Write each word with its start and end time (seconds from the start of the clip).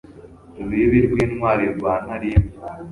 Rubibi 0.57 0.97
rwintwali 1.05 1.63
rwa 1.75 1.93
Ntalindwa 2.03 2.43